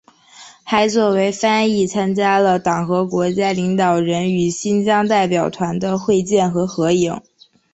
[0.63, 7.21] 还作为翻译参加了党和国家领导人与新疆代表团的会见和合影。